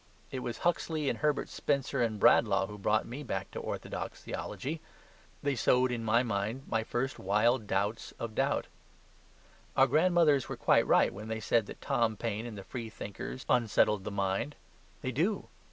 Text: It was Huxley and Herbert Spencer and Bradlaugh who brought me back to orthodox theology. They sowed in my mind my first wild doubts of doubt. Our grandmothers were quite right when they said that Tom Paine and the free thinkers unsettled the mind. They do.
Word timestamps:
It 0.31 0.39
was 0.39 0.57
Huxley 0.57 1.09
and 1.09 1.19
Herbert 1.19 1.47
Spencer 1.47 2.01
and 2.01 2.19
Bradlaugh 2.19 2.65
who 2.65 2.79
brought 2.79 3.05
me 3.05 3.21
back 3.21 3.51
to 3.51 3.59
orthodox 3.59 4.19
theology. 4.23 4.81
They 5.43 5.53
sowed 5.55 5.91
in 5.91 6.03
my 6.03 6.23
mind 6.23 6.63
my 6.67 6.83
first 6.83 7.19
wild 7.19 7.67
doubts 7.67 8.11
of 8.17 8.33
doubt. 8.33 8.65
Our 9.77 9.85
grandmothers 9.85 10.49
were 10.49 10.57
quite 10.57 10.87
right 10.87 11.13
when 11.13 11.27
they 11.27 11.39
said 11.39 11.67
that 11.67 11.81
Tom 11.81 12.17
Paine 12.17 12.47
and 12.47 12.57
the 12.57 12.63
free 12.63 12.89
thinkers 12.89 13.45
unsettled 13.47 14.03
the 14.03 14.09
mind. 14.09 14.55
They 15.03 15.11
do. 15.11 15.49